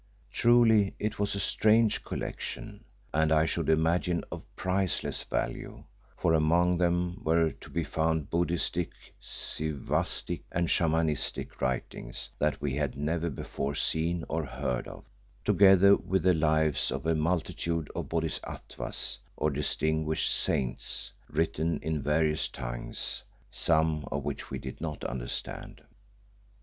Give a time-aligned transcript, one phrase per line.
[0.31, 5.83] Truly it was a strange collection, and I should imagine of priceless value,
[6.17, 8.89] for among them were to be found Buddhistic,
[9.21, 15.05] Sivaistic and Shamanistic writings that we had never before seen or heard of,
[15.45, 22.47] together with the lives of a multitude of Bodhisatvas, or distinguished saints, written in various
[22.47, 23.21] tongues,
[23.51, 25.83] some of which we did not understand.